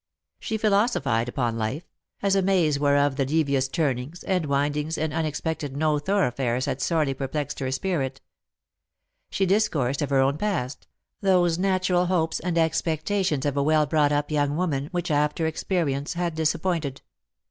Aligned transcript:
She 0.39 0.57
philosophised 0.57 1.29
upon 1.29 1.59
life— 1.59 1.87
as 2.23 2.35
a 2.35 2.41
maze 2.41 2.79
whereof 2.79 3.17
the 3.17 3.25
devious 3.27 3.67
turnings, 3.67 4.23
and 4.23 4.47
windings, 4.47 4.97
and 4.97 5.13
unexpected 5.13 5.77
no 5.77 5.99
thorough 5.99 6.31
fares 6.31 6.65
had 6.65 6.81
sorely 6.81 7.13
perplexed 7.13 7.59
her 7.59 7.71
spirit. 7.71 8.19
She 9.29 9.45
discoursed 9.45 10.01
of 10.01 10.09
her 10.09 10.17
own 10.17 10.39
past— 10.39 10.87
those 11.21 11.59
natural 11.59 12.07
hopes 12.07 12.39
and 12.39 12.57
expectations 12.57 13.45
of 13.45 13.55
a 13.55 13.61
well 13.61 13.85
brought 13.85 14.11
up 14.11 14.31
young 14.31 14.57
woman 14.57 14.87
which 14.91 15.11
after 15.11 15.45
experience 15.45 16.15
had 16.15 16.35
disap 16.35 16.63
pointed. 16.63 17.01